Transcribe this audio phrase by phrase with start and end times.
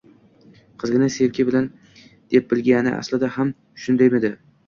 [0.83, 3.55] Qizgina sevgi deb bilgani aslida ham
[3.85, 4.35] shundaymidi